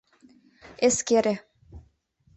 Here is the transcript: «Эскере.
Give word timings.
«Эскере. 0.87 1.33